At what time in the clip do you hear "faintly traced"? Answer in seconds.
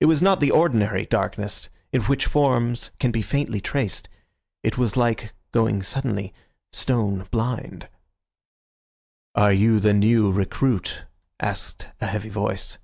3.22-4.10